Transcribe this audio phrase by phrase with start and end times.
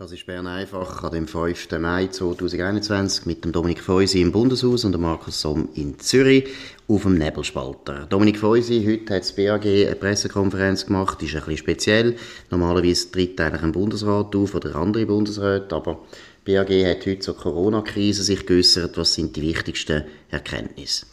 [0.00, 1.72] Das ist Bern einfach dem 5.
[1.78, 6.48] Mai 2021 mit dem Dominik Feusi im Bundeshaus und dem Markus Somm in Zürich
[6.88, 8.06] auf dem Nebelspalter.
[8.06, 12.16] Dominik Feusi, heute hat das BAG eine Pressekonferenz gemacht, ist ein bisschen speziell.
[12.48, 16.00] Normalerweise tritt eigentlich ein Bundesrat auf oder andere Bundesräte, aber
[16.46, 18.96] BAG hat heute zur Corona-Krise sich geäußert.
[18.96, 21.04] Was sind die wichtigsten Erkenntnisse?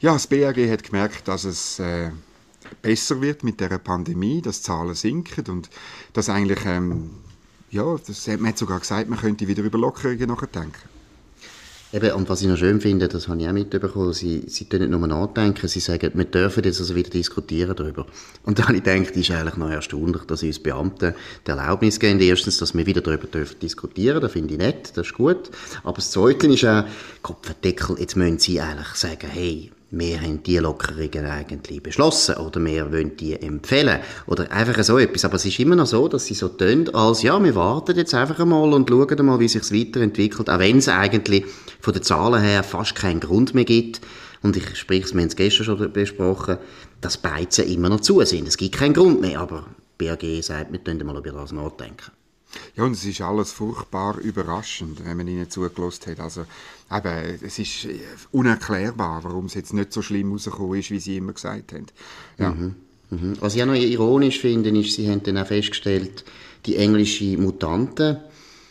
[0.00, 2.10] Ja, das BAG hat gemerkt, dass es äh,
[2.82, 5.70] besser wird mit der Pandemie, dass Zahlen sinken und
[6.12, 7.10] dass eigentlich ähm,
[7.72, 10.92] ja, das, man hat sogar gesagt, man könnte wieder über Lockerungen nachdenken.
[11.94, 14.80] Eben, und was ich noch schön finde, das habe ich auch mitbekommen, sie, sie tun
[14.80, 18.06] nicht nur nachdenken, sie sagen, wir dürfen jetzt also wieder diskutieren darüber.
[18.44, 21.14] Und da habe ich gedacht, ist eigentlich noch erstaunlich, dass uns Beamten
[21.46, 25.08] die Erlaubnis geben, erstens, dass wir wieder darüber dürfen diskutieren, das finde ich nett, das
[25.08, 25.50] ist gut.
[25.82, 26.84] Aber das Zweite ist auch,
[27.20, 32.90] Kopfendeckel, jetzt müssen sie eigentlich sagen, hey, wir haben die Lockerungen eigentlich beschlossen oder wir
[32.90, 35.26] wollen die empfehlen oder einfach so etwas.
[35.26, 38.14] Aber es ist immer noch so, dass sie so tun, als ja, wir warten jetzt
[38.14, 41.44] einfach einmal und schauen mal, wie sich weiterentwickelt, auch wenn es eigentlich
[41.80, 44.00] von den Zahlen her fast keinen Grund mehr gibt.
[44.42, 46.56] Und ich spreche es, wir haben es gestern schon besprochen,
[47.02, 48.48] dass Beizen immer noch zu sind.
[48.48, 49.66] Es gibt keinen Grund mehr, aber
[49.98, 52.12] BAG sagt, wir können mal über das nachdenken.
[52.76, 56.20] Ja, und es ist alles furchtbar überraschend, wenn man ihnen zugelassen hat.
[56.20, 56.44] Also,
[56.90, 57.88] eben, es ist
[58.30, 61.86] unerklärbar, warum es jetzt nicht so schlimm rausgekommen ist, wie sie immer gesagt haben.
[62.38, 62.50] Ja.
[62.50, 62.74] Mhm.
[63.10, 63.36] Mhm.
[63.40, 66.24] Was ich auch noch ironisch finde, ist, sie haben dann auch festgestellt,
[66.64, 68.24] die englische Mutante,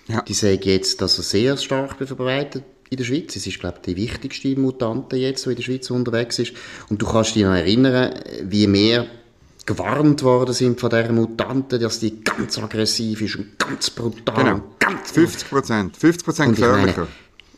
[0.08, 0.22] ja.
[0.22, 3.36] die sagen jetzt, dass er sehr stark verbreitet in der Schweiz.
[3.36, 6.54] Es ist, glaube ich, die wichtigste Mutante jetzt, die in der Schweiz unterwegs ist.
[6.90, 9.08] Und du kannst dich noch erinnern, wie wir
[9.66, 14.44] gewarnt worden sind von dieser Mutante, dass die ganz aggressiv ist und ganz brutal.
[14.44, 14.62] Genau.
[14.80, 15.98] Ganz 50 Prozent.
[15.98, 17.08] 50 Prozent gefährlicher.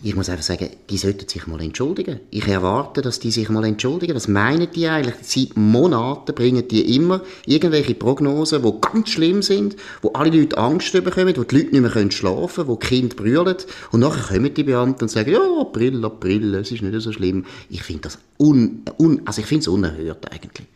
[0.05, 2.19] Ich muss einfach sagen, die sollten sich mal entschuldigen.
[2.29, 4.13] Ich erwarte, dass die sich mal entschuldigen.
[4.13, 5.15] Was meinen die eigentlich?
[5.21, 10.91] Seit Monaten bringen die immer irgendwelche Prognosen, die ganz schlimm sind, wo alle Leute Angst
[10.91, 13.55] bekommen, wo die Leute nicht mehr schlafen können, wo die Kinder brüllen.
[13.91, 17.45] Und nachher kommen die Beamten und sagen, ja, April, April, es ist nicht so schlimm.
[17.69, 20.67] Ich finde das un, un, also ich finde es unerhört eigentlich.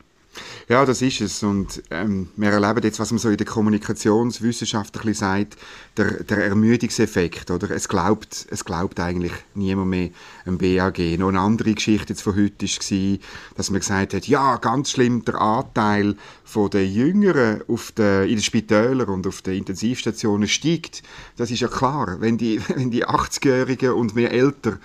[0.70, 1.44] Ja, das ist es.
[1.44, 5.58] Und ähm, wir erleben jetzt, was man so in der Kommunikationswissenschaft ein bisschen sagt,
[5.96, 7.50] der, der Ermüdungseffekt.
[7.52, 7.72] Oder?
[7.72, 10.10] Es, glaubt, es glaubt eigentlich niemand mehr
[10.46, 11.00] am BAG.
[11.18, 13.18] Noch eine andere Geschichte jetzt von heute war,
[13.56, 18.36] dass man gesagt hat, ja, ganz schlimm, der Anteil von den Jüngeren auf den, in
[18.36, 21.02] den Spitälern und auf den Intensivstationen steigt.
[21.38, 22.20] Das ist ja klar.
[22.20, 24.80] Wenn die, wenn die 80-Jährigen und mehr älter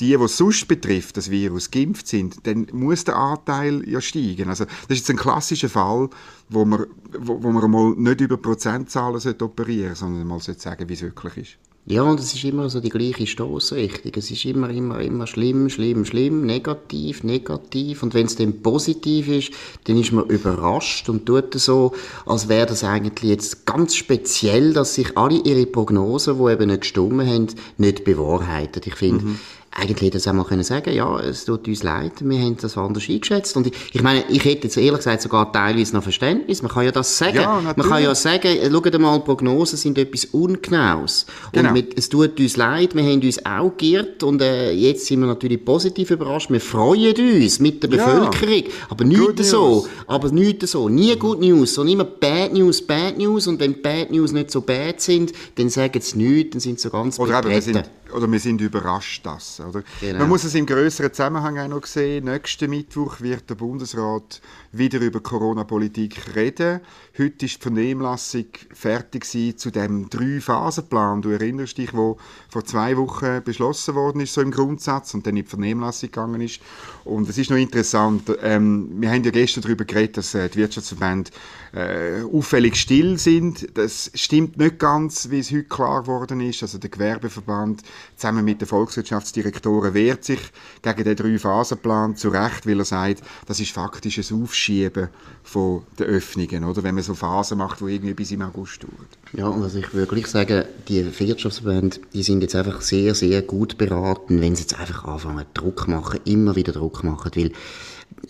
[0.00, 4.48] die, die sonst betrifft, das Virus, geimpft sind, dann muss der Anteil ja steigen.
[4.48, 6.08] Also das ist jetzt ein klassischer Fall,
[6.48, 6.86] wo man,
[7.18, 11.36] wo, wo man mal nicht über Prozentzahlen operieren sollte, sondern mal sagen, wie es wirklich
[11.36, 11.58] ist.
[11.86, 14.12] Ja, und es ist immer so die gleiche Stoßrichtung.
[14.16, 18.02] Es ist immer, immer, immer schlimm, schlimm, schlimm, negativ, negativ.
[18.02, 19.50] Und wenn es dann positiv ist,
[19.84, 21.92] dann ist man überrascht und tut so,
[22.24, 26.80] als wäre das eigentlich jetzt ganz speziell, dass sich alle ihre Prognosen, die eben nicht
[26.80, 28.80] gestimmt haben, nicht bewahrheiten.
[28.86, 29.38] Ich finde, mhm
[29.76, 32.78] eigentlich hätte es auch mal können sagen ja, es tut uns leid, wir haben das
[32.78, 33.56] anders eingeschätzt.
[33.56, 36.62] Und ich, ich meine, ich hätte jetzt ehrlich gesagt sogar teilweise noch Verständnis.
[36.62, 37.36] Man kann ja das sagen.
[37.36, 41.26] Ja, man kann ja sagen, äh, schaut mal, Prognosen sind etwas Ungenaues.
[41.52, 41.68] Genau.
[41.68, 45.20] Und mit, es tut uns leid, wir haben uns auch geirrt und äh, jetzt sind
[45.20, 46.50] wir natürlich positiv überrascht.
[46.50, 48.64] Wir freuen uns mit der Bevölkerung.
[48.64, 48.70] Ja.
[48.90, 49.86] Aber nicht so.
[50.06, 50.88] Aber nicht so.
[50.88, 53.48] Nie Good News, sondern immer Bad News, Bad News.
[53.48, 56.84] Und wenn Bad News nicht so bad sind, dann sagen sie nichts, dann sind sie
[56.84, 57.82] so ganz Oder sind,
[58.14, 59.60] oder wir sind überrascht, das.
[59.60, 59.82] Oder?
[60.00, 60.20] Genau.
[60.20, 62.24] Man muss es im größeren Zusammenhang auch noch sehen.
[62.24, 64.40] Nächsten Mittwoch wird der Bundesrat
[64.76, 66.80] wieder über Corona-Politik reden.
[67.16, 69.24] Heute ist die Vernehmlassung fertig
[69.56, 71.22] zu dem Drei-Phasen-Plan.
[71.22, 72.18] Du erinnerst dich, wo
[72.48, 76.40] vor zwei Wochen beschlossen worden ist, so im Grundsatz, und dann in die Vernehmlassung gegangen
[76.40, 76.60] ist.
[77.04, 80.58] Und es ist noch interessant, ähm, wir haben ja gestern darüber geredet, dass äh, die
[80.58, 81.30] Wirtschaftsverbände
[81.72, 83.68] äh, auffällig still sind.
[83.74, 86.62] Das stimmt nicht ganz, wie es heute klar geworden ist.
[86.62, 87.82] Also der Gewerbeverband
[88.16, 90.40] zusammen mit den Volkswirtschaftsdirektoren wehrt sich
[90.82, 95.08] gegen den Drei-Phasen-Plan zu Recht, weil er sagt, das ist faktisch ein Aufschieben
[95.42, 96.82] von den Öffnungen, oder?
[96.82, 99.06] wenn man so Phasen macht, die irgendwie bis im August dauern.
[99.34, 104.40] Ja, und ich wirklich sagen, die Wirtschaftsverbände, die sind jetzt einfach sehr, sehr gut beraten,
[104.40, 107.52] wenn sie jetzt einfach anfangen, Druck machen, immer wieder Druck machen, weil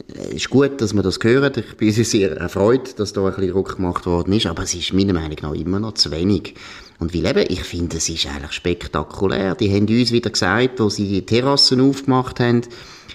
[0.09, 1.57] ist gut, dass man das hört.
[1.57, 4.93] Ich bin sehr erfreut, dass da ein bisschen Druck gemacht worden ist, aber es ist
[4.93, 6.55] meiner Meinung nach immer noch zu wenig.
[6.99, 9.55] Und weil eben, ich finde, es ist eigentlich spektakulär.
[9.55, 12.63] Die haben uns wieder gesagt, wo sie die Terrassen aufgemacht haben,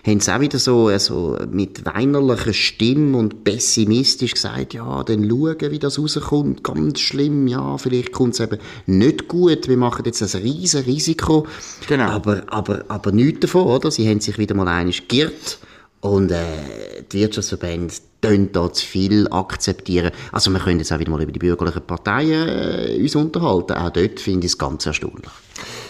[0.06, 5.72] haben sie auch wieder so also mit weinerlicher Stimme und pessimistisch gesagt, ja, dann schauen,
[5.72, 10.22] wie das rauskommt, ganz schlimm, ja, vielleicht kommt es eben nicht gut, wir machen jetzt
[10.22, 11.46] ein riesen Risiko,
[11.88, 12.10] genau.
[12.10, 13.92] aber, aber, aber nichts davon, oder?
[13.92, 15.60] Sie haben sich wieder mal einig geirrt
[16.02, 20.12] Und äh, die Wirtschaftsverbände können da zu viel akzeptieren.
[20.32, 23.74] Also wir können jetzt auch wieder mal über die bürgerlichen Parteien äh, uns unterhalten.
[23.74, 25.32] Auch dort finde ich es ganz erstaunlich.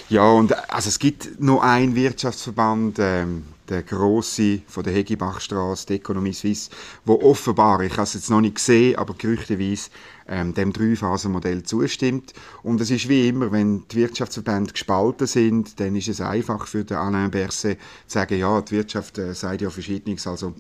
[0.10, 5.96] Ja, und also es gibt noch einen Wirtschaftsverband, ähm, der große von der Hegebachstraße, die
[5.96, 6.70] Economie Suisse,
[7.06, 9.90] wo offenbar, ich habe es jetzt noch nicht gesehen, aber gerüchteweise
[10.28, 12.34] ähm, dem Dreiphasenmodell zustimmt.
[12.64, 16.84] Und es ist wie immer, wenn die Wirtschaftsverbände gespalten sind, dann ist es einfach für
[16.84, 17.78] den Alain Berset
[18.08, 20.54] zu sagen, ja, die Wirtschaft äh, sagt ja Verschiedenes, also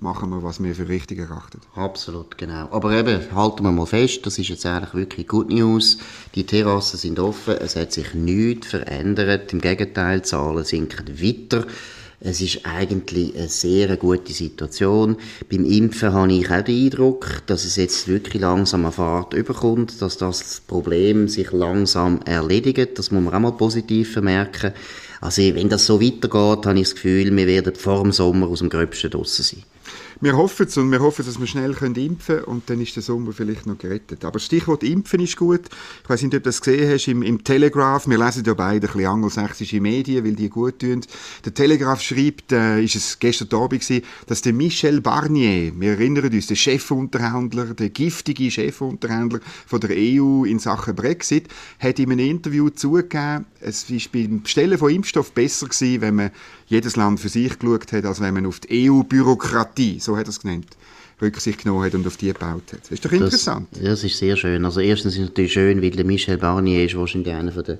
[0.00, 1.60] machen wir, was wir für richtig erachten.
[1.74, 2.68] Absolut, genau.
[2.70, 5.98] Aber eben, halten wir mal fest, das ist jetzt eigentlich wirklich Good News.
[6.34, 9.52] Die Terrassen sind offen, es hat sich nichts verändert.
[9.52, 11.66] Im Gegenteil, die Zahlen sinken weiter.
[12.20, 15.16] Es ist eigentlich eine sehr gute Situation.
[15.48, 20.02] Beim Impfen habe ich auch den Eindruck, dass es jetzt wirklich langsam an Fahrt überkommt,
[20.02, 22.98] dass das Problem sich langsam erledigt.
[22.98, 24.72] Das muss man auch mal positiv vermerken.
[25.20, 28.58] Also wenn das so weitergeht, habe ich das Gefühl, wir werden vor dem Sommer aus
[28.58, 29.62] dem Gröbsten draussen sein.
[30.20, 32.96] Wir hoffen es und wir hoffen, dass wir schnell können impfen können und dann ist
[32.96, 34.24] der Sommer vielleicht noch gerettet.
[34.24, 35.60] Aber Stichwort Impfen ist gut.
[36.02, 38.08] Ich weiß nicht, ob du das gesehen hast im, im Telegraph.
[38.08, 41.02] Wir lesen ja beide ein bisschen angelsächsische Medien, weil die gut tun.
[41.44, 46.32] Der Telegraph schreibt, äh, ist es gestern Abend gewesen, dass der Michel Barnier, wir erinnern
[46.32, 51.46] uns, der Chefunterhändler, der giftige Chefunterhändler von der EU in Sachen Brexit,
[51.78, 56.30] hat in einem Interview zugegeben, es war beim Bestellen von Impfstoff besser gewesen, wenn man
[56.68, 60.30] jedes Land für sich geschaut hat, als wenn man auf die EU-Bürokratie, so hat er
[60.30, 60.76] es genannt,
[61.20, 62.82] Rücksicht genommen hat und auf die gebaut hat.
[62.82, 63.68] Das ist doch interessant.
[63.72, 64.64] Das, das ist sehr schön.
[64.64, 67.78] Also erstens ist es natürlich schön, weil der Michel Barnier ist wahrscheinlich einer von der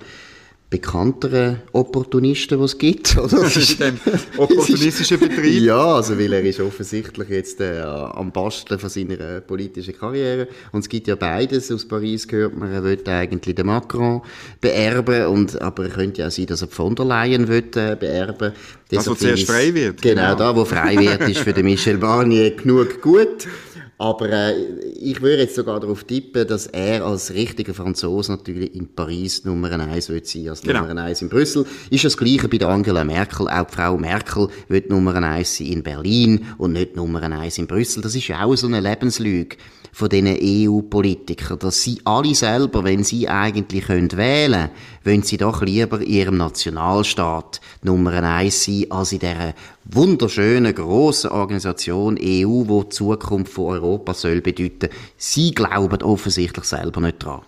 [0.71, 3.17] bekannteren Opportunisten, die es gibt.
[3.17, 3.29] Oder?
[3.49, 3.99] Das ist ein
[4.37, 5.63] opportunistischer Betrieb.
[5.63, 10.49] ja, also weil er ist offensichtlich jetzt äh, am Basteln von seiner äh, politischen Karriere.
[10.73, 11.73] Und es gibt ja beides.
[11.73, 14.21] Aus Paris gehört man, er will eigentlich den Macron
[14.61, 15.27] beerben.
[15.27, 18.53] Und, aber es könnte ja auch sein, dass er von der Leyen will, äh, beerben
[18.91, 20.03] Das, wo zuerst frei wird.
[20.03, 23.47] Genau, genau, da, wo frei wird, ist für den Michel Barnier genug gut.
[24.01, 24.55] Aber äh,
[25.01, 29.73] ich würde jetzt sogar darauf tippen, dass er als richtiger Franzose natürlich in Paris Nummer
[29.73, 30.87] eins wird sein als genau.
[30.87, 31.67] Nummer eins in Brüssel.
[31.91, 33.49] Ist das Gleiche bei der Angela Merkel.
[33.49, 38.01] Auch Frau Merkel wird Nummer eins sein in Berlin und nicht Nummer eins in Brüssel.
[38.01, 39.57] Das ist ja auch so eine Lebenslüge
[39.91, 44.71] von diesen EU-Politikern, dass sie alle selber, wenn sie eigentlich können wählen können,
[45.09, 49.55] wollen sie doch lieber in ihrem Nationalstaat Nummer eins sein, als in dieser
[49.87, 54.91] wunderschönen, grossen Organisation EU, die die Zukunft von Europa soll bedeuten.
[55.17, 57.41] Sie glauben offensichtlich selber nicht dran.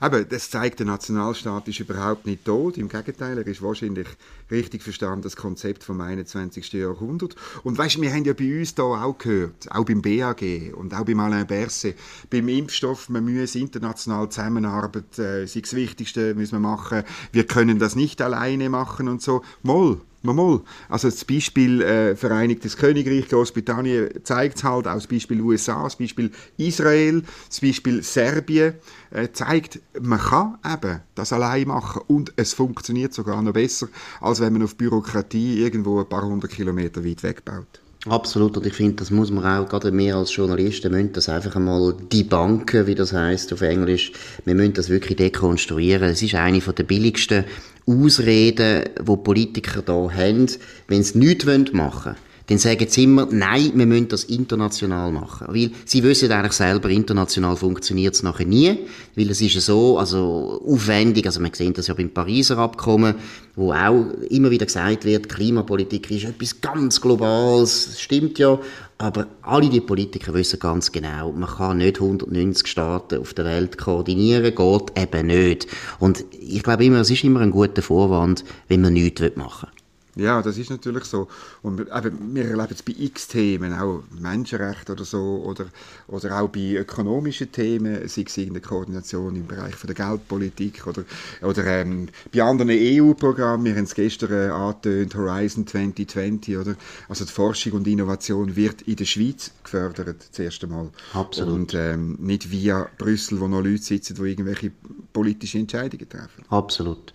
[0.00, 2.78] Aber das zeigt, der Nationalstaat ist überhaupt nicht tot.
[2.78, 4.06] Im Gegenteil, er ist wahrscheinlich
[4.50, 6.72] richtig verstanden das Konzept vom 21.
[6.72, 7.34] Jahrhundert.
[7.64, 11.04] Und weißt, wir haben ja bei uns da auch gehört, auch beim BAG und auch
[11.04, 11.96] beim Alain Berset,
[12.30, 17.02] beim Impfstoff, man müsse international zusammenarbeiten, äh, das Wichtigste müssen wir machen.
[17.32, 19.42] Wir können das nicht alleine machen und so.
[19.62, 20.00] Moll,
[20.34, 25.84] Mal, Also das Beispiel äh, Vereinigtes Königreich, Großbritannien zeigt es halt, auch das Beispiel USA,
[25.84, 28.74] das Beispiel Israel, das Beispiel Serbien
[29.10, 33.88] äh, zeigt, man kann eben das allein machen und es funktioniert sogar noch besser,
[34.20, 37.80] als wenn man auf Bürokratie irgendwo ein paar hundert Kilometer weit weg baut.
[38.06, 41.56] Absolut, und ich finde, das muss man auch, gerade wir als Journalisten müssen das einfach
[41.56, 44.12] einmal die Banken, wie das heißt auf Englisch,
[44.44, 46.08] wir müssen das wirklich dekonstruieren.
[46.08, 47.44] Es ist eine der billigsten
[47.86, 50.46] Ausreden, die Politiker da haben,
[50.86, 55.48] wenn sie nichts machen wollen dann sagen sie immer, nein, wir müssen das international machen.
[55.50, 58.78] Weil sie wissen eigentlich selber, international funktioniert es nachher nie,
[59.16, 63.16] weil es ist ja so, also aufwendig, also man sieht das ja beim Pariser Abkommen,
[63.54, 68.58] wo auch immer wieder gesagt wird, Klimapolitik ist etwas ganz Globales, das stimmt ja,
[68.96, 73.76] aber alle die Politiker wissen ganz genau, man kann nicht 190 Staaten auf der Welt
[73.76, 75.66] koordinieren, geht eben nicht.
[75.98, 79.77] Und ich glaube immer, es ist immer ein guter Vorwand, wenn man nichts machen will.
[80.18, 81.28] Ja, das ist natürlich so.
[81.62, 85.66] Und eben, wir erleben es bei x Themen, auch Menschenrechte oder so, oder,
[86.08, 90.88] oder auch bei ökonomischen Themen, sei es in der Koordination im Bereich von der Geldpolitik
[90.88, 91.04] oder,
[91.40, 96.74] oder ähm, bei anderen EU-Programmen, wir haben es gestern äh, angetönt, Horizon 2020, oder?
[97.08, 100.90] Also die Forschung und Innovation wird in der Schweiz gefördert, das erste Mal.
[101.12, 101.54] Absolut.
[101.54, 104.72] Und ähm, nicht via Brüssel, wo noch Leute sitzen, die irgendwelche
[105.12, 106.44] politische Entscheidungen treffen.
[106.48, 107.12] Absolut.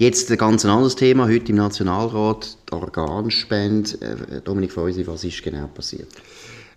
[0.00, 4.00] Jetzt ein ganz anderes Thema, heute im Nationalrat, die Organspende.
[4.00, 6.08] Äh, Dominik Feusi, was ist genau passiert?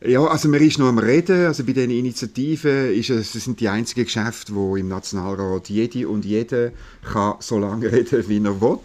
[0.05, 1.45] Ja, also man ist noch am Reden.
[1.45, 6.25] Also bei diesen Initiativen ist es, sind die einzigen Geschäfte, wo im Nationalrat jede und
[6.25, 8.79] jede kann so lange reden, wie er will.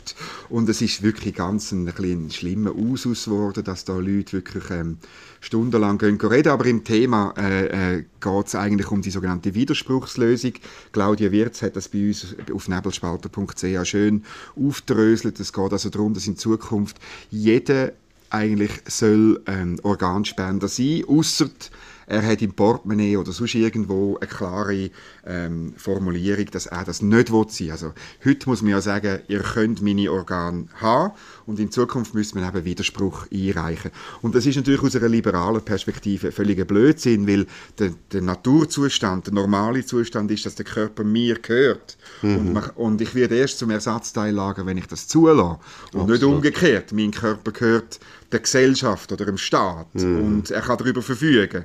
[0.49, 4.99] Und es ist wirklich ganz ein, ein schlimmer Usus geworden, dass da Leute wirklich ähm,
[5.41, 6.51] stundenlang gehen reden.
[6.51, 10.53] Aber im Thema äh, äh, geht es eigentlich um die sogenannte Widerspruchslösung.
[10.93, 14.23] Claudia Wirz hat das bei uns auf nebelspalter.ch schön
[14.55, 15.41] aufdröselt.
[15.41, 16.99] Es geht also darum, dass in Zukunft
[17.29, 17.93] jeder
[18.31, 21.49] eigentlich soll ähm, Organspender sein, außer
[22.09, 24.91] er hat im Portemonnaie oder sonst irgendwo eine klare
[25.27, 27.71] ähm, Formulierung, dass er das nicht will sein.
[27.71, 27.93] Also
[28.25, 31.13] heute muss man ja sagen, ihr könnt meine Organe haben
[31.45, 33.91] und in Zukunft müssen wir eben Widerspruch einreichen.
[34.23, 37.47] Und das ist natürlich aus einer liberalen Perspektive völliger Blödsinn, weil
[37.79, 41.99] der, der, Naturzustand, der normale Zustand ist, dass der Körper mir gehört.
[42.23, 42.37] Mhm.
[42.39, 45.59] Und, man, und, ich werde erst zum Ersatzteil lagern, wenn ich das zulasse.
[45.93, 46.09] Und Absolut.
[46.09, 46.93] nicht umgekehrt.
[46.93, 48.01] Mein Körper gehört
[48.33, 50.23] der Gesellschaft oder dem Staat mhm.
[50.23, 51.65] und er kann darüber verfügen.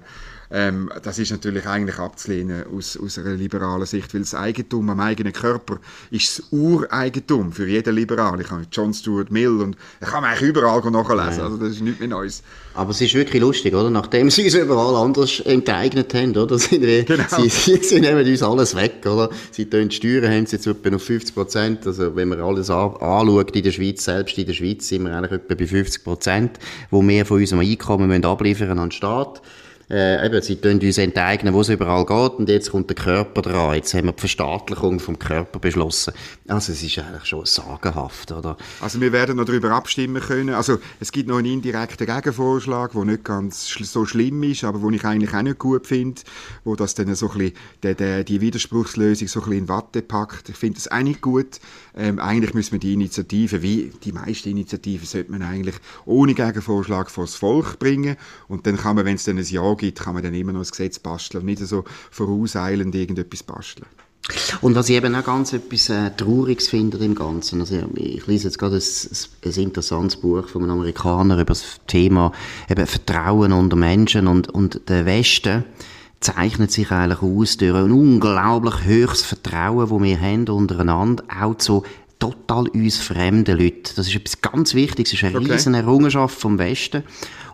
[0.55, 4.99] Ähm, das ist natürlich eigentlich abzulehnen aus, aus einer liberalen Sicht, weil das Eigentum am
[4.99, 5.79] eigenen Körper
[6.11, 8.39] ist das Ureigentum für jeden Liberal.
[8.39, 11.45] Ich habe John Stuart Mill und ich kann eigentlich überall nachlesen, ja.
[11.45, 12.43] also das ist nichts mehr Neues.
[12.75, 13.89] Aber es ist wirklich lustig, oder?
[13.89, 16.59] Nachdem sie es überall anders enteignet haben, oder?
[16.63, 17.23] Sind wir, genau.
[17.29, 19.31] sie, sie, sie, nehmen uns alles weg, oder?
[19.49, 21.87] Sie tun die Steuern, haben sie jetzt etwa auf 50 Prozent.
[21.87, 25.31] Also, wenn man alles anschaut in der Schweiz, selbst in der Schweiz sind wir eigentlich
[25.31, 26.59] etwa bei 50 Prozent,
[26.91, 29.41] wo wir von unserem Einkommen müssen abliefern an den Staat
[29.89, 33.41] äh, eben, sie tun uns enteignen, wo es überall geht, und jetzt kommt der Körper
[33.41, 33.75] dran.
[33.75, 36.13] Jetzt haben wir die Verstaatlichung vom Körper beschlossen.
[36.47, 38.57] Also es ist eigentlich schon sagenhaft, oder?
[38.81, 40.53] Also wir werden noch darüber abstimmen können.
[40.53, 44.89] Also es gibt noch einen indirekten Gegenvorschlag, der nicht ganz so schlimm ist, aber wo
[44.89, 46.21] ich eigentlich auch nicht gut finde,
[46.63, 50.49] wo das dann so ein bisschen, die, die, Widerspruchslösung so ein bisschen in Watte packt.
[50.49, 51.59] Ich finde das auch nicht gut.
[51.95, 55.75] Ähm, eigentlich müssen wir die Initiative, wie die meisten Initiativen, sollte man eigentlich
[56.05, 59.43] ohne Gegenvorschlag vor das Volk bringen und dann kann man, wenn es dann ein
[59.77, 63.87] Gibt, kann man dann immer noch ein Gesetz basteln und nicht so vorauseilend irgendetwas basteln.
[64.61, 68.47] Und was ich eben auch ganz etwas äh, Trauriges finde im Ganzen, also ich lese
[68.47, 72.31] jetzt gerade ein, ein, interessantes Buch von einem Amerikaner über das Thema
[72.69, 75.65] eben Vertrauen unter Menschen und, und der Westen
[76.21, 81.83] zeichnet sich eigentlich aus durch ein unglaublich höchstes Vertrauen, das wir haben untereinander, auch zu
[82.19, 83.91] total uns fremden Leuten.
[83.95, 85.53] Das ist etwas ganz Wichtiges, das ist eine okay.
[85.53, 87.03] riesen Errungenschaft vom Westen.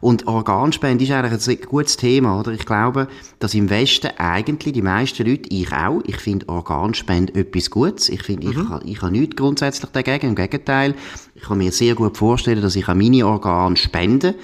[0.01, 2.51] Und Organspende ist eigentlich ein gutes Thema, oder?
[2.51, 3.07] Ich glaube,
[3.39, 8.09] dass im Westen eigentlich die meisten Leute, ich auch, ich finde Organspende etwas Gutes.
[8.09, 8.51] Ich finde, mhm.
[8.51, 10.29] ich, habe, ich habe nichts grundsätzlich dagegen.
[10.29, 10.95] Im Gegenteil,
[11.35, 14.35] ich kann mir sehr gut vorstellen, dass ich an meine Organe spende.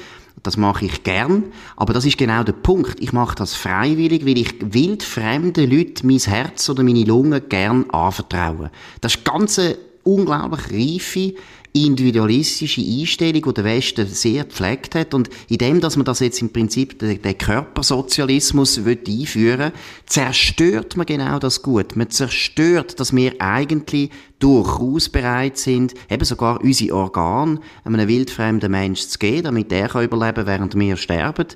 [0.43, 1.45] Das mache ich gern,
[1.75, 2.99] aber das ist genau der Punkt.
[2.99, 8.69] Ich mache das freiwillig, weil ich wildfremden Leuten mein Herz oder meine Lungen gern anvertraue.
[9.01, 9.59] Das ist ganz
[10.05, 11.33] unglaublich reife,
[11.75, 15.13] individualistische Einstellung, die der Westen sehr gepflegt hat.
[15.13, 19.71] Und in dem, dass man das jetzt im Prinzip den, den Körpersozialismus einführen will,
[20.05, 21.97] zerstört man genau das Gut.
[21.97, 24.09] Man zerstört, dass wir eigentlich
[24.39, 30.05] durchaus bereit sind, eben sogar unsere Organe einem wildfremden Menschen zu geben, damit er kann
[30.05, 31.47] überleben während wir sterben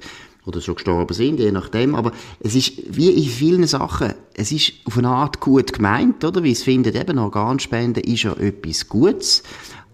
[0.46, 1.96] oder schon gestorben sind, je nachdem.
[1.96, 6.44] Aber es ist wie in vielen Sachen, es ist auf eine Art gut gemeint, oder?
[6.44, 9.44] Wie es findet, eben Organspende ist ja etwas Gutes.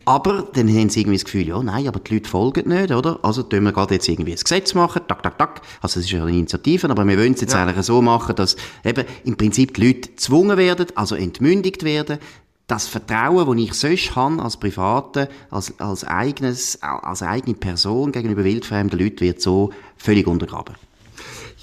[0.08, 3.18] Aber dann haben sie irgendwie das Gefühl, ja, nein, aber die Leute folgen nicht, oder?
[3.24, 5.62] Also tun wir gerade jetzt irgendwie ein Gesetz machen, tak, tak, tak.
[5.82, 7.64] Also es ist ja eine Initiative, aber wir wollen es jetzt ja.
[7.64, 12.20] eigentlich so machen, dass eben im Prinzip die Leute gezwungen werden, also entmündigt werden,
[12.68, 18.44] das Vertrauen, das ich sonst habe, als Private, als, als, eigenes, als eigene Person gegenüber
[18.44, 20.76] wildfremden Leuten, wird so völlig untergraben.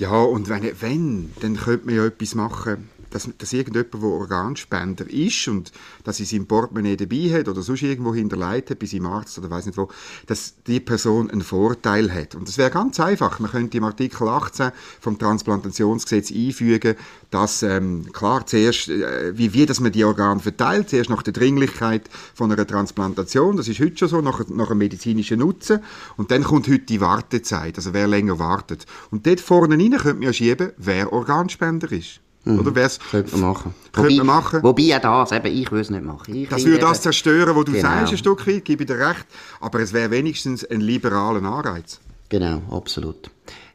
[0.02, 5.08] Ja, und wenn, wenn, dann könnte man ja etwas machen, dass, dass irgendjemand, der Organspender
[5.08, 5.72] ist und
[6.04, 9.50] dass sie sein Portemonnaie dabei hat oder sonst irgendwo hinterlegt hat, bei seinem Arzt oder
[9.50, 9.88] weiß nicht wo,
[10.26, 12.34] dass die Person einen Vorteil hat.
[12.34, 13.38] Und das wäre ganz einfach.
[13.38, 16.96] Man könnte im Artikel 18 vom Transplantationsgesetz einfügen,
[17.30, 21.32] dass, ähm, klar, zuerst, äh, wie, wie dass man die Organe verteilt, zuerst nach der
[21.32, 25.80] Dringlichkeit von einer Transplantation, das ist heute schon so, nach, nach einem medizinischen Nutzen,
[26.16, 28.86] und dann kommt heute die Wartezeit, also wer länger wartet.
[29.10, 32.21] Und dort vorne rein könnte man schieben, wer Organspender ist.
[32.44, 32.58] Mhm.
[32.58, 33.74] Oder wär's, könnte man machen.
[33.92, 34.62] Könnte wobei, man machen.
[34.62, 36.34] Wobei auch das, eben, ich würde es nicht machen.
[36.34, 37.82] Ich das würde das zerstören, was du genau.
[37.82, 39.26] sagst, ein Stück weit, gebe ich dir recht.
[39.60, 42.00] Aber es wäre wenigstens ein liberaler Anreiz.
[42.28, 43.30] Genau, absolut.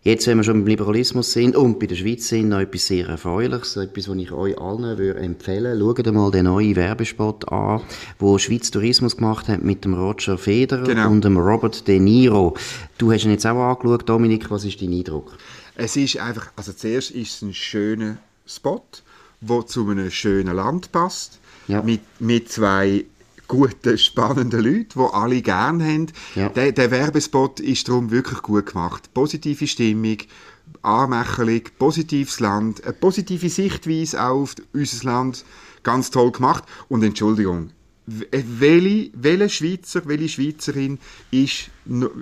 [0.08, 3.08] Jetzt, wenn wir schon beim Liberalismus sind und bei der Schweiz sind, noch etwas sehr
[3.08, 6.04] Erfreuliches, etwas, was ich euch allen würde empfehlen würde.
[6.06, 7.82] Schaut mal den neuen Werbespot an,
[8.18, 11.10] wo Schweiz Tourismus gemacht hat mit dem Roger Federer genau.
[11.10, 12.56] und dem Robert De Niro.
[12.98, 15.38] Du hast ihn jetzt auch angeschaut, Dominik, was ist dein Eindruck?
[15.76, 18.84] Es ist einfach, also zuerst ist es ein schöner Spot,
[19.42, 21.82] der zu einem schönen Land passt, ja.
[21.82, 23.06] mit, mit zwei
[23.48, 26.08] guten, spannenden Leuten, die alle gerne haben.
[26.36, 26.50] Ja.
[26.50, 29.14] Der, der Werbespot ist darum wirklich gut gemacht.
[29.14, 30.18] Positive Stimmung,
[30.82, 35.46] Anmächerung, positives Land, eine positive Sichtweise auf unser Land,
[35.84, 36.64] ganz toll gemacht.
[36.90, 37.72] Und Entschuldigung,
[38.06, 40.98] welche, welche Schweizer, welche Schweizerin
[41.32, 41.70] ist,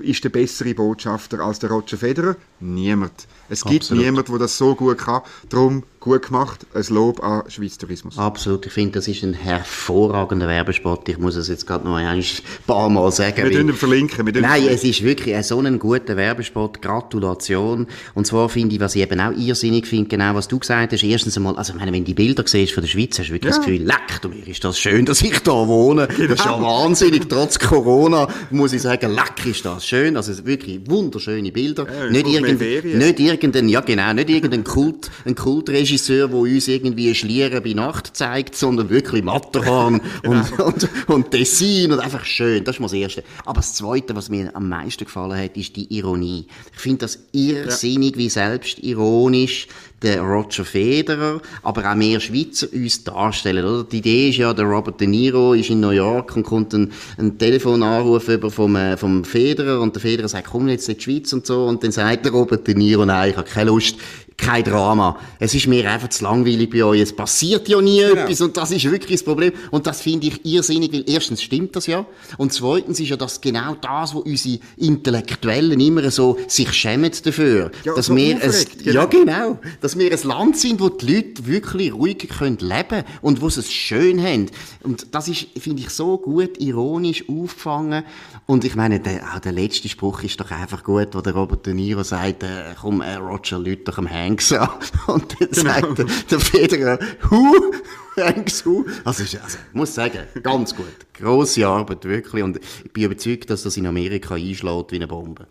[0.02, 2.36] ist der bessere Botschafter als der Roger Federer?
[2.60, 3.28] Niemand.
[3.50, 4.04] Es gibt Absolut.
[4.04, 5.22] niemanden, der das so gut kann.
[5.50, 6.66] Darum gut gemacht.
[6.74, 8.18] Ein Lob an Schweiz Tourismus.
[8.18, 8.66] Absolut.
[8.68, 11.10] Ich finde, das ist ein hervorragender Werbespot.
[11.10, 12.24] Ich muss es jetzt gerade noch ein
[12.68, 13.38] paar Mal sagen.
[13.38, 14.26] Wir dürfen verlinken.
[14.26, 16.82] Wir Nein, es ist wirklich so ein guter Werbespot.
[16.82, 17.88] Gratulation.
[18.14, 21.04] Und zwar finde ich, was ich eben auch irrsinnig finde, genau was du gesagt hast.
[21.04, 23.34] Erstens einmal, also ich meine, wenn du die Bilder siehst von der Schweiz, hast du
[23.34, 23.58] wirklich ja.
[23.58, 26.08] das Gefühl, leck, du mir ist das schön, dass ich da wohne.
[26.08, 26.28] Genau.
[26.30, 27.28] Das ist ja wahnsinnig.
[27.28, 30.16] Trotz Corona muss ich sagen, leck ist das schön.
[30.16, 31.88] Also wirklich wunderschöne Bilder.
[31.88, 37.14] Ja, nicht, irgend, nicht irgendein, ja genau, nicht irgendein Kult, ein Kultregisseur, der uns irgendwie
[37.14, 40.38] Schlieren bei Nacht zeigt, sondern wirklich Matterhorn genau.
[40.38, 42.64] und, und, und Tessin und einfach schön.
[42.64, 43.24] Das ist mal das Erste.
[43.46, 46.48] Aber das Zweite, was mir am meisten gefallen hat, ist die Ironie.
[46.74, 48.18] Ich finde das irrsinnig, ja.
[48.18, 49.68] wie selbstironisch
[50.06, 53.84] der Roger Federer, aber auch mehr Schweizer uns darstellen, oder?
[53.84, 56.92] Die Idee ist ja, der Robert De Niro ist in New York und kommt ein,
[57.38, 61.34] Telefonanruf über vom, äh, vom Federer und der Federer sagt, komm jetzt in die Schweiz
[61.34, 63.98] und so und dann sagt der Robert De Niro, nein, ich habe keine Lust,
[64.38, 65.18] kein Drama.
[65.40, 67.02] Es ist mir einfach zu langweilig bei euch.
[67.02, 68.22] Es passiert ja nie genau.
[68.22, 69.54] etwas und das ist wirklich das Problem.
[69.72, 72.06] Und das finde ich irrsinnig, weil erstens stimmt das ja
[72.38, 77.72] und zweitens ist ja das genau das, wo unsere Intellektuellen immer so sich schämen dafür,
[77.84, 78.94] ja, dass so wir es, genau.
[78.94, 83.42] ja genau, dass wir ein Land sind, wo die Leute wirklich ruhig können leben und
[83.42, 84.48] wo sie es schön haben.
[84.84, 88.04] Und das ist, finde ich, so gut ironisch aufgefangen.
[88.46, 91.66] Und ich meine, der, auch der letzte Spruch ist doch einfach gut, wo der Robert
[91.66, 94.70] De Niro sagt, äh, komm, äh, Roger, Leute doch am Hanks an.
[95.08, 95.72] Und dann genau.
[95.72, 97.74] sagt der, der Federer, hu,
[98.18, 98.86] Hanks, hu.
[99.04, 100.86] Also, also, ich muss sagen, ganz gut.
[101.14, 102.44] Grosse Arbeit, wirklich.
[102.44, 105.48] Und ich bin überzeugt, dass das in Amerika einschlägt wie eine Bombe.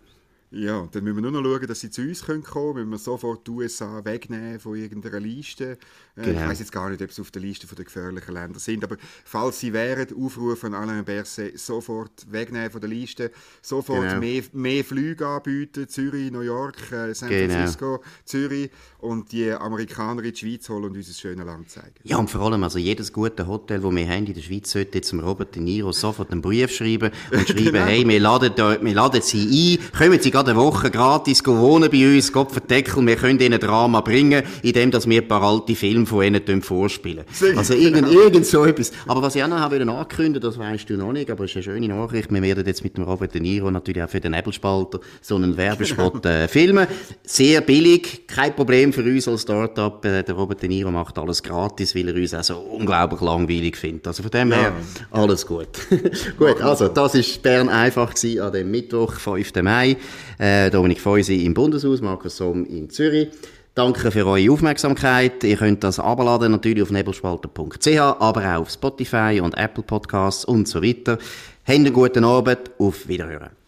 [0.54, 2.74] Ja, dann müssen wir nur noch schauen, dass sie zu uns kommen können.
[2.74, 5.78] Müssen wir sofort die USA wegnehmen von irgendeiner Liste.
[6.16, 6.42] Äh, genau.
[6.42, 8.96] Ich weiß jetzt gar nicht, ob sie auf der Liste der gefährlichen Länder sind, aber
[9.24, 13.32] falls sie wären, Aufruf an Alain Berset, sofort wegnehmen von der Liste,
[13.62, 14.20] sofort genau.
[14.20, 17.52] mehr, mehr Flüge anbieten, Zürich, New York, äh, San genau.
[17.52, 21.94] Francisco, Zürich und die Amerikaner in die Schweiz holen und uns ein schönes Land zeigen.
[22.04, 24.98] Ja, und vor allem, also jedes gute Hotel, das wir haben in der Schweiz, sollte
[24.98, 27.86] jetzt Robert De Niro sofort einen Brief schreiben und schreiben, genau.
[27.86, 31.90] hey, wir laden, da, wir laden Sie ein, kommen Sie gerade eine Woche gratis wohnen
[31.90, 35.74] bei uns, Gott verdeckel, wir können Ihnen Drama bringen, indem dass wir ein paar alte
[35.74, 37.24] Filme von Ihnen vorspielen.
[37.56, 38.92] Also irgend, irgend so etwas.
[39.06, 41.56] Aber was ich auch noch habe ankündigen das weißt du noch nicht, aber es ist
[41.56, 44.32] eine schöne Nachricht, wir werden jetzt mit dem Robert De Niro natürlich auch für den
[44.32, 46.86] Nebelspalter so einen Werbespot äh, filmen.
[47.24, 50.04] Sehr billig, kein Problem für uns als Startup.
[50.04, 53.76] Äh, der Robert De Niro macht alles gratis, weil er uns auch so unglaublich langweilig
[53.76, 54.06] findet.
[54.06, 54.72] Also von dem her,
[55.10, 55.68] alles gut.
[56.38, 59.54] gut, also das ist Bern einfach an dem Mittwoch, 5.
[59.62, 59.96] Mai.
[60.38, 63.28] Äh, Dominik Feusi im Bundeshaus, Markus Somm in Zürich.
[63.74, 65.42] Danke für eure Aufmerksamkeit.
[65.42, 70.68] Ihr könnt das abladen natürlich auf nebelspalter.ch, aber auch auf Spotify und Apple Podcasts und
[70.68, 71.18] so weiter.
[71.66, 72.70] Habt einen guten Abend.
[72.78, 73.63] Auf Wiederhören.